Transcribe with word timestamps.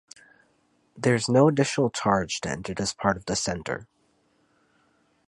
There 0.97 1.13
is 1.13 1.29
no 1.29 1.47
additional 1.47 1.91
charge 1.91 2.41
to 2.41 2.49
enter 2.49 2.73
this 2.73 2.91
part 2.91 3.17
of 3.17 3.25
the 3.25 3.35
centre. 3.35 3.87